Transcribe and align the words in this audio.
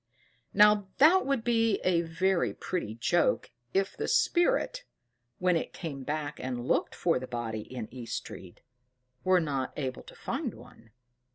Now 0.51 0.87
that 0.97 1.27
would 1.27 1.43
be 1.43 1.79
a 1.83 2.01
very 2.01 2.55
pretty 2.55 2.95
joke, 2.95 3.51
if 3.71 3.95
the 3.95 4.07
spirit 4.07 4.83
when 5.37 5.55
it 5.55 5.73
came 5.73 6.01
back 6.01 6.39
and 6.39 6.65
looked 6.67 6.95
for 6.95 7.19
the 7.19 7.27
body 7.27 7.61
in 7.71 7.87
East 7.93 8.17
Street, 8.17 8.61
were 9.23 9.39
not 9.39 9.75
to 9.75 10.15
find 10.15 10.55
one. 10.55 10.89